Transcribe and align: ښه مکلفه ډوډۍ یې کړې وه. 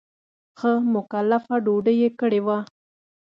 ښه 0.59 0.71
مکلفه 0.93 1.55
ډوډۍ 1.65 1.95
یې 2.03 2.09
کړې 2.19 2.39
وه. 2.45 2.57